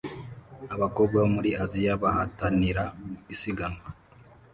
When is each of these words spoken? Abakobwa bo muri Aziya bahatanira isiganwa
Abakobwa 0.75 1.17
bo 1.21 1.29
muri 1.35 1.49
Aziya 1.63 1.93
bahatanira 2.03 2.83
isiganwa 3.33 3.85